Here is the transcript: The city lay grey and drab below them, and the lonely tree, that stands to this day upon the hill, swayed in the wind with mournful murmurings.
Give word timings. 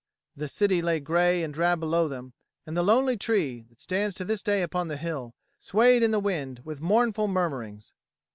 The 0.35 0.47
city 0.47 0.81
lay 0.81 0.99
grey 0.99 1.43
and 1.43 1.53
drab 1.53 1.79
below 1.79 2.07
them, 2.07 2.33
and 2.65 2.75
the 2.75 2.81
lonely 2.81 3.15
tree, 3.17 3.65
that 3.69 3.79
stands 3.79 4.15
to 4.15 4.25
this 4.25 4.41
day 4.41 4.63
upon 4.63 4.87
the 4.87 4.97
hill, 4.97 5.35
swayed 5.59 6.01
in 6.01 6.09
the 6.09 6.19
wind 6.19 6.61
with 6.65 6.81
mournful 6.81 7.27
murmurings. 7.27 7.93